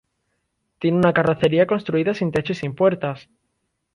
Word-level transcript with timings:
Tiene 0.79 0.97
una 0.97 1.13
carrocería 1.13 1.67
construida 1.67 2.15
sin 2.15 2.31
techo 2.31 2.53
y 2.53 2.55
sin 2.55 2.73
puertas. 2.73 3.29